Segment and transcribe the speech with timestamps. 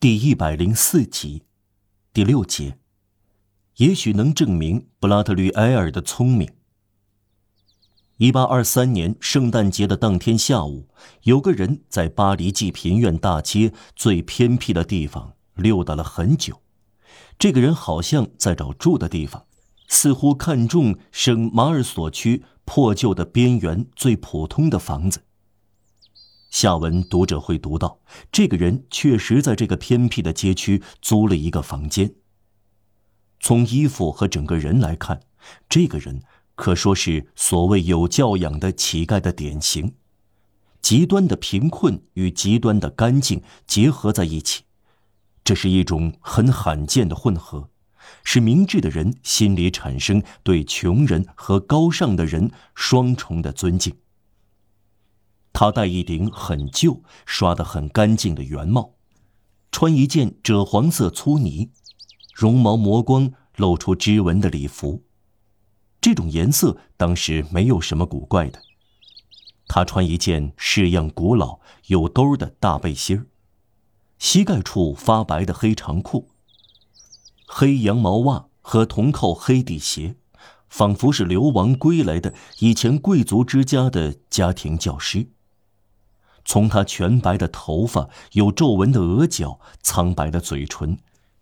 [0.00, 1.42] 第一百零四集，
[2.14, 2.78] 第六节，
[3.76, 6.50] 也许能证明布拉特吕埃尔的聪明。
[8.16, 10.88] 一八二三年圣诞节的当天下午，
[11.24, 16.62] 有个人在巴黎济贫院大街最偏僻的地方溜达了很久。
[17.38, 19.44] 这个人好像在找住的地方，
[19.86, 25.24] 似乎看中圣马尔索区破旧的边缘最普通的房子。
[26.50, 28.00] 下文读者会读到，
[28.32, 32.12] 这个人确实在这个偏僻的街区租了一个房间。
[33.38, 35.20] 从衣服和整个人来看，
[35.68, 36.22] 这个人
[36.56, 39.94] 可说是所谓有教养的乞丐的典型，
[40.82, 44.64] 极端的贫困与极端的干净结合在一起，
[45.44, 47.70] 这是一种很罕见的混合，
[48.24, 53.94] 使明智的人心里产生对穷人和高尚的人双重的尊敬。
[55.60, 58.94] 他戴一顶很旧、刷得很干净的圆帽，
[59.70, 61.70] 穿一件赭黄色粗呢、
[62.34, 65.04] 绒毛磨光、露出织纹的礼服。
[66.00, 68.62] 这种颜色当时没有什么古怪的。
[69.68, 73.26] 他穿一件式样古老、有兜的大背心儿，
[74.18, 76.30] 膝盖处发白的黑长裤，
[77.46, 80.16] 黑羊毛袜和铜扣黑底鞋，
[80.70, 85.28] 仿佛是流亡归来的以前贵族之家的家庭教师。
[86.50, 90.98] 从他全白的头发、有皱纹的额角、苍白的嘴唇，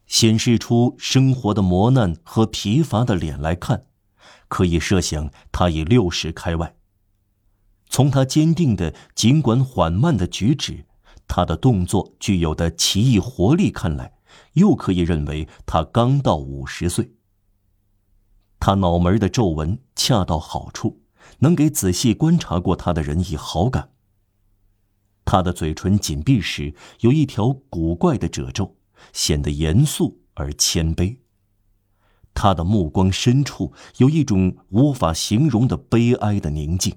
[0.07, 3.87] 显示出生活的磨难和疲乏的脸来看，
[4.49, 6.75] 可以设想他已六十开外。
[7.89, 10.85] 从他坚定的尽管缓慢的举止，
[11.27, 14.13] 他的动作具有的奇异活力看来，
[14.53, 17.15] 又可以认为他刚到五十岁。
[18.61, 21.01] 他脑门的皱纹恰到好处，
[21.39, 23.93] 能给仔细观察过他的人以好感。
[25.31, 28.79] 他的嘴唇紧闭时有一条古怪的褶皱，
[29.13, 31.19] 显得严肃而谦卑。
[32.33, 36.97] 他的目光深处有一种无法形容的悲哀的宁静。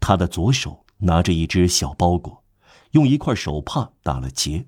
[0.00, 2.44] 他的左手拿着一只小包裹，
[2.92, 4.66] 用一块手帕打了结。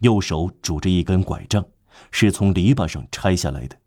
[0.00, 1.64] 右手拄着一根拐杖，
[2.10, 3.78] 是从篱笆上拆下来的。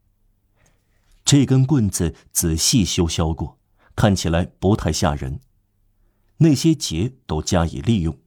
[1.23, 3.59] 这根棍子仔细修削过，
[3.95, 5.39] 看起来不太吓人。
[6.44, 8.18] 那些结都加以利用，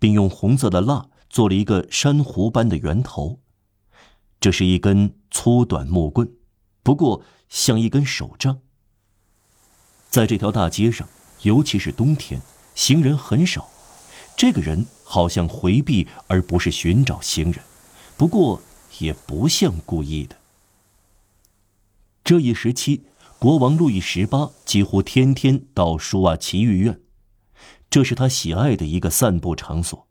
[0.00, 3.38] 并用红色的蜡做了一个珊瑚般的圆头。
[4.40, 6.32] 这是一根粗短木棍，
[6.82, 8.58] 不过像一根手杖。
[10.08, 11.08] 在这条大街上，
[11.42, 12.42] 尤其是冬天，
[12.74, 13.68] 行人很少。
[14.36, 17.62] 这个人好像回避而不是寻找行人，
[18.16, 18.60] 不过
[18.98, 20.36] 也不像故意的。
[22.24, 23.04] 这一时期，
[23.38, 27.00] 国王路易十八几乎天天到舒瓦奇御院。
[27.90, 30.06] 这是他喜爱的一个散步场所，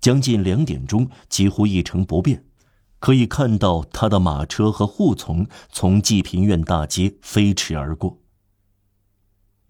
[0.00, 2.44] 将近两点钟几乎一成不变，
[3.00, 8.20] 可以看到他的马车和护从从济贫院大街飞驰而过。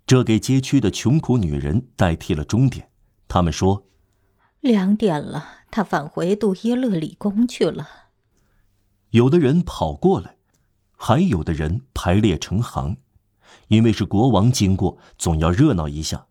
[0.06, 2.90] 这给街区的穷苦女人代替了终点。
[3.26, 3.86] 他们说
[4.60, 7.88] ：“两点了，他返回杜耶勒里宫去了。”
[9.12, 10.36] 有的人跑过来，
[10.92, 12.98] 还有的人排列成行，
[13.68, 16.26] 因为是国王经过，总要热闹一下。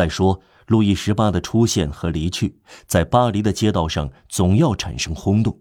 [0.00, 5.60] 再说，路易十八的出现和离去，在巴黎的街道上总要产生轰动。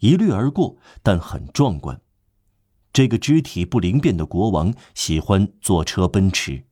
[0.00, 2.00] 一掠而过，但很壮观。
[2.92, 6.64] 这个肢体不灵便的国王喜欢坐车奔驰，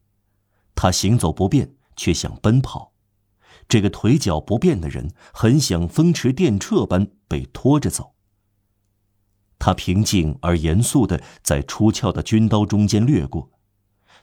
[0.75, 2.93] 他行走不便却想奔跑。
[3.69, 8.15] 这个腿脚不便的人很想风驰电掣般被拖着走。
[9.61, 13.53] 他平静而严肃地在出鞘的军刀中间掠过。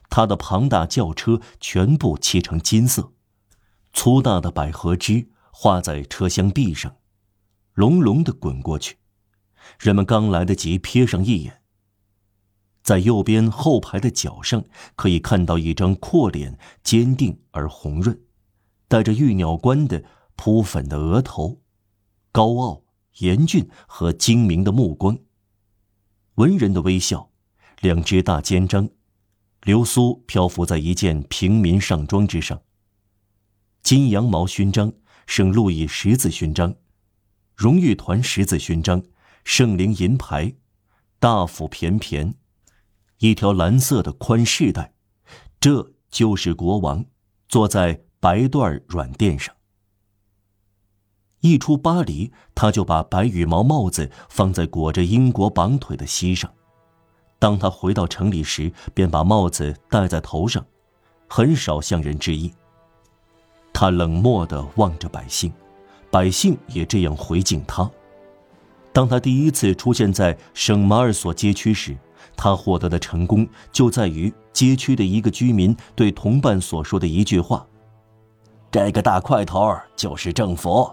[0.08, 3.12] 他的庞大轿车全部漆成金色，
[3.92, 6.96] 粗大的百合枝画在车厢壁上，
[7.74, 8.98] 隆隆的滚过去。
[9.78, 11.62] 人们刚来得及瞥上一眼。
[12.82, 18.20] 在右边后排的角上，可以看到一张阔脸，坚定而红润，
[18.88, 20.04] 带着玉鸟冠的
[20.36, 21.62] 扑粉的额头，
[22.30, 22.82] 高傲、
[23.20, 25.18] 严峻和精明的目光，
[26.34, 27.30] 文人的微笑，
[27.80, 28.90] 两只大肩章。
[29.64, 32.60] 流苏漂浮在一件平民上装之上。
[33.82, 34.92] 金羊毛勋章、
[35.26, 36.74] 圣路易十字勋章、
[37.56, 39.02] 荣誉团十字勋章、
[39.42, 40.54] 圣灵银牌、
[41.18, 42.34] 大腹便便，
[43.18, 44.92] 一条蓝色的宽饰带，
[45.58, 47.06] 这就是国王
[47.48, 49.54] 坐在白缎软垫上。
[51.40, 56.52] 一出巴黎，他就把白羽毛帽子放在裹着英国绑腿的膝上。
[57.38, 60.64] 当他回到城里时，便把帽子戴在头上，
[61.28, 62.52] 很少向人致意。
[63.72, 65.52] 他冷漠地望着百姓，
[66.10, 67.90] 百姓也这样回敬他。
[68.92, 71.96] 当他第一次出现在圣马尔索街区时，
[72.36, 77.66] 他获得的成功就在于街区的一个居民对同伴所说的一句话
[78.70, 80.90] ：“这个大块头就是政府。”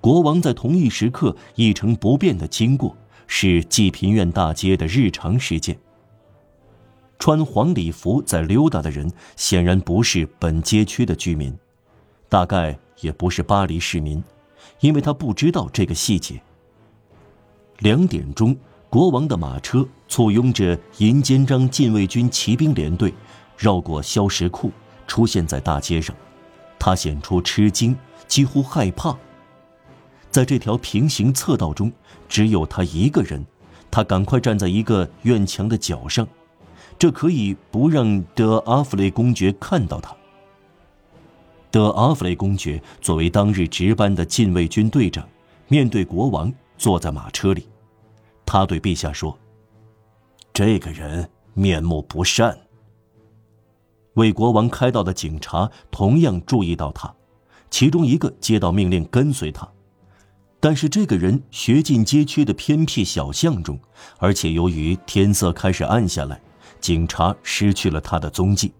[0.00, 2.96] 国王在同一时刻一成不变的经过，
[3.26, 5.78] 是济贫院大街的日常事件。
[7.18, 11.56] 穿黄礼服在溜达的人，显然不是本街区的居民，
[12.28, 14.22] 大概也不是巴黎市民。
[14.80, 16.40] 因为他不知道这个细节。
[17.78, 18.54] 两点钟，
[18.90, 23.14] 国王的马车簇拥着银肩章禁卫军骑兵连队，
[23.56, 24.70] 绕过消石库，
[25.06, 26.14] 出现在大街上。
[26.78, 27.96] 他显出吃惊，
[28.26, 29.16] 几乎害怕。
[30.30, 31.92] 在这条平行侧道中，
[32.28, 33.44] 只有他一个人。
[33.88, 36.26] 他赶快站在一个院墙的角上，
[36.98, 40.14] 这可以不让德阿弗雷公爵看到他。
[41.70, 45.26] 德阿弗雷公爵作为当日值班的禁卫军队长，
[45.68, 47.68] 面对国王坐在马车里，
[48.44, 49.38] 他对陛下说
[50.52, 52.58] ：“这个人面目不善。”
[54.14, 57.14] 为国王开道的警察同样注意到他，
[57.70, 59.66] 其中一个接到命令跟随他，
[60.66, 63.78] 但是这个人学进街区的偏僻小巷中，
[64.18, 66.40] 而且由于天色开始暗下来，
[66.80, 68.72] 警察失去了他的踪迹。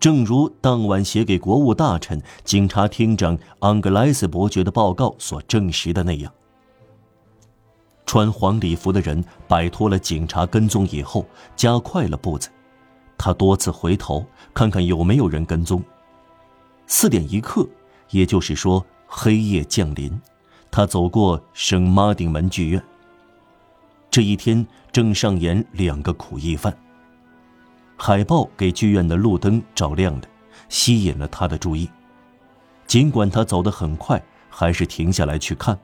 [0.00, 6.32] 正如当晚写给国务大臣、警察厅长安格莱斯伯爵的报告所证实的那样，
[8.04, 11.24] 穿黄礼服的人摆脱了警察跟踪以后，
[11.54, 12.48] 加快了步子。
[13.16, 15.80] 他多次回头看看有没有人跟踪。
[16.88, 17.64] 四点一刻，
[18.10, 20.20] 也就是说黑夜降临，
[20.76, 22.82] 他走过圣马丁门剧院。
[24.10, 26.76] 这一天正上演两个苦役犯。
[27.96, 30.22] 海报给剧院的路灯照亮了，
[30.68, 31.88] 吸引了他的注意。
[32.88, 35.78] 尽管他走得很快，还是停下来去看。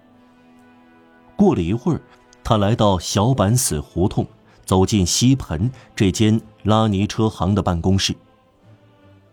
[1.36, 2.00] 过了一会儿，
[2.42, 4.26] 他来到小板死胡同，
[4.64, 8.12] 走进西盆这间拉尼车行的办公室。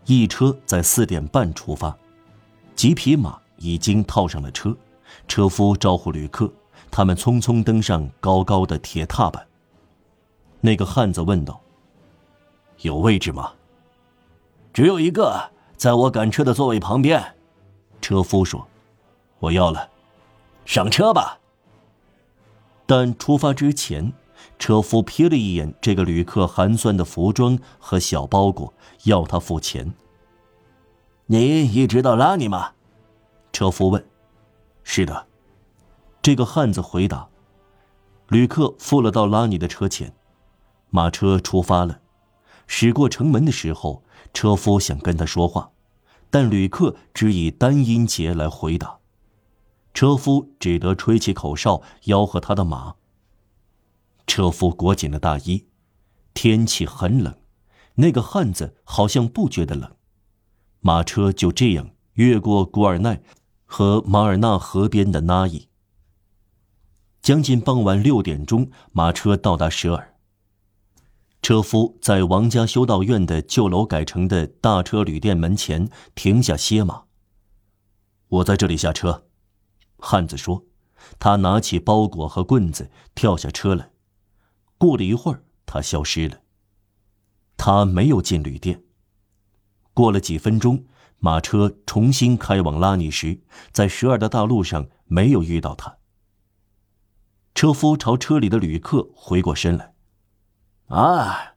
[0.05, 1.97] 一车在四点半出发，
[2.75, 4.77] 几匹马已经套上了车，
[5.27, 6.51] 车夫招呼旅客，
[6.89, 9.45] 他们匆匆登上高高的铁踏板。
[10.61, 11.61] 那个汉子问道。
[12.81, 13.53] 有位置吗？
[14.71, 17.35] 只有一个，在我赶车的座位旁边。
[17.99, 18.67] 车夫说
[19.39, 19.89] ：“我要了，
[20.63, 21.39] 上车吧。”
[22.85, 24.13] 但出发之前，
[24.59, 28.71] 车夫瞥了一眼这个旅客寒酸的服装和小包裹，
[29.05, 29.91] 要他付钱。
[31.25, 32.73] 你一直到拉尼吗？
[33.51, 34.05] 车夫问。
[34.89, 35.27] “是的。”
[36.23, 37.27] 这个汉子回答。
[38.29, 40.13] 旅客付了到拉尼的车钱，
[40.89, 41.99] 马车出发了。
[42.67, 44.03] 驶过城门的时候，
[44.33, 45.71] 车夫想跟他说话，
[46.29, 48.99] 但旅客只以单音节来回答，
[49.93, 52.95] 车夫只得吹起口哨吆喝他的马。
[54.25, 55.65] 车夫裹紧了大衣，
[56.33, 57.33] 天气很冷，
[57.95, 59.95] 那个汉子好像不觉得冷。
[60.81, 63.21] 马车就这样越过古尔奈
[63.67, 65.67] 和马尔纳河边的那伊。
[67.21, 70.15] 将近傍晚六点钟，马车到达舍尔。
[71.43, 77.03] 车夫在王家修道院的旧楼改成的大车旅店门前停下歇马。
[78.29, 79.27] 我在这里下车，
[79.99, 80.65] 汉子说。
[81.19, 83.91] 他拿起包裹和棍子，跳下车来。
[84.77, 86.41] 过了一会儿，他消失了。
[87.55, 88.83] 他没有进旅店。
[89.97, 90.85] 过了几分钟，
[91.17, 93.39] 马车重新开往拉尼时，
[93.71, 95.97] 在十二的大路上没有遇到他。
[97.55, 99.95] 车夫朝车里的旅客回过身来。
[100.89, 101.55] 啊，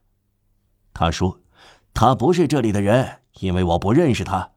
[0.91, 1.41] 他说
[1.93, 4.53] ：“他不是这里的人，因为我不认识他。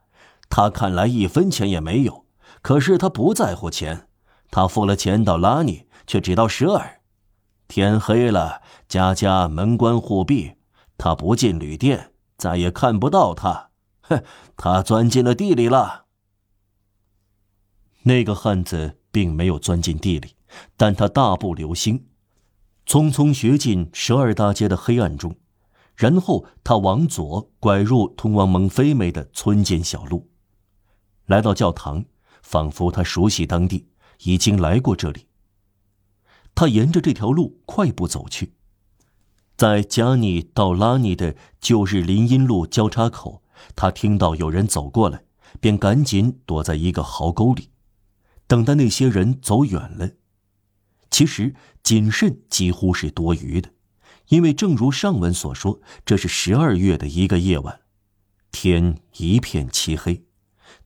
[0.49, 2.25] 他看来一分钱也没有，
[2.63, 4.09] 可是他不在乎钱。
[4.51, 7.03] 他付了钱到拉尼，却只到十二。
[7.69, 10.55] 天黑了，家家门关户闭，
[10.97, 13.69] 他不进旅店，再也看不到他。
[14.09, 14.23] 哼，
[14.57, 16.07] 他钻进了地里了。”
[18.07, 20.37] 那个汉子并没有钻进地里，
[20.77, 22.07] 但他大步流星。
[22.87, 25.37] 匆匆学进十二大街的黑暗中，
[25.97, 30.29] 然后他往左拐入通往蒙菲梅的村间小路，
[31.25, 32.05] 来到教堂，
[32.43, 33.89] 仿佛他熟悉当地，
[34.25, 35.29] 已经来过这里。
[36.55, 38.53] 他沿着这条路快步走去，
[39.57, 43.43] 在加尼到拉尼的旧日林荫路交叉口，
[43.75, 45.25] 他听到有人走过来，
[45.61, 47.71] 便赶紧躲在一个壕沟里，
[48.47, 50.11] 等待那些人走远了。
[51.11, 53.71] 其实谨慎几乎是多余的，
[54.29, 57.81] 因为正如上文所说，这是十二月的一个夜晚，
[58.51, 60.25] 天一片漆黑，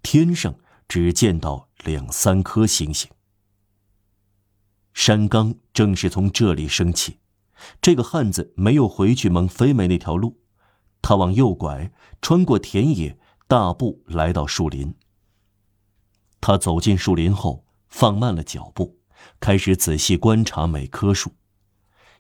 [0.03, 0.55] 天上
[0.87, 3.11] 只见到两三颗星星。
[4.93, 7.21] 山冈正是从这里升起。
[7.81, 10.41] 这个汉子没有回去蒙飞梅那条路，
[11.01, 11.91] 他往右拐，
[12.21, 14.95] 穿过田野，大步来到树林。
[16.41, 18.99] 他走进树林后，放慢了脚步，
[19.41, 21.33] 开始仔细观察每棵树，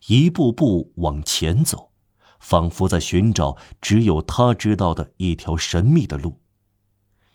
[0.06, 1.92] 一步步往前走，
[2.40, 6.40] 仿佛在寻找只有他知道的一条神秘的路。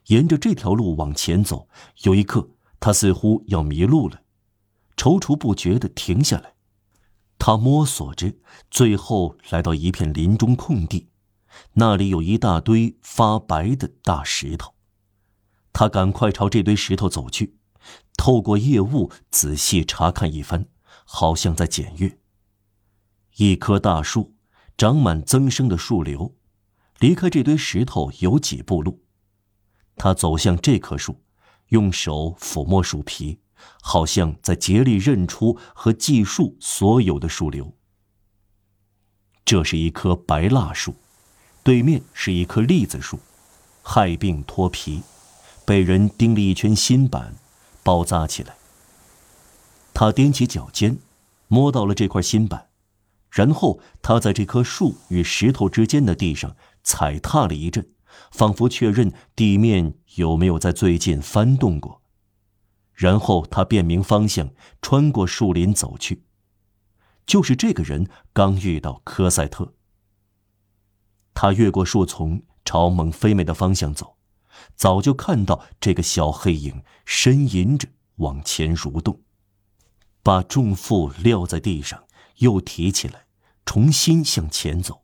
[0.08, 1.70] 沿着这条路往前走，
[2.04, 4.22] 有一刻，他似乎要迷路了，
[4.98, 6.56] 踌躇不决地停下来。
[7.40, 8.34] 他摸索着，
[8.70, 11.10] 最后来到一片林中空地，
[11.74, 14.74] 那里有一大堆发白的大石头。
[15.72, 17.58] 他赶快朝这堆石头走去，
[18.18, 20.68] 透过夜雾仔细查看一番，
[21.06, 22.20] 好像在检阅。
[23.38, 24.36] 一棵大树，
[24.78, 26.36] 长满增生的树瘤，
[27.00, 29.04] 离开这堆石头有几步路。
[29.96, 31.24] 他走向这棵树，
[31.70, 33.40] 用手抚摸树皮。
[33.82, 37.78] 好像在竭力认出和计数所有的树瘤。
[39.46, 40.96] 这是一棵白蜡树，
[41.64, 43.20] 对面是一棵栗子树，
[43.82, 45.02] 害病脱皮，
[45.66, 47.36] 被人钉了一圈新板，
[47.84, 48.56] 包扎起来。
[49.94, 50.98] 他踮起脚尖，
[51.48, 52.68] 摸到了这块新板，
[53.32, 57.88] 然后他在这棵树与石头之间的地上踩踏了一阵，
[58.32, 62.02] 仿佛确认地面有没有在最近翻动过。
[62.94, 64.50] 然后他辨明方向，
[64.82, 66.24] 穿过树林走去。
[67.26, 69.74] 就是这个人刚遇到科赛特。
[71.34, 74.18] 他越过树丛，朝蒙菲美的方向走，
[74.76, 79.22] 早就看到这个小黑影呻吟着往前蠕动，
[80.22, 82.06] 把重负撂在地上，
[82.38, 83.26] 又提起来，
[83.66, 85.04] 重新向前走。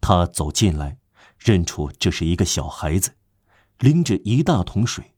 [0.00, 0.98] 他走进来，
[1.38, 3.16] 认出这是一个小孩子，
[3.78, 5.12] 拎着一大桶水。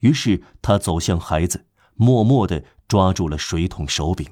[0.00, 4.26] 于是他走向孩子，默默地抓住了水桶手柄。